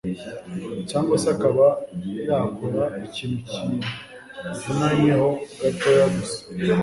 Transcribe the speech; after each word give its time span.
cyangwa 0.89 1.15
se 1.21 1.27
akaba 1.35 1.65
yakora 2.27 2.83
ikintu 3.05 3.39
kivunaye 3.49 5.09
ho 5.19 5.27
gatoya 5.59 6.05
gusa 6.15 6.39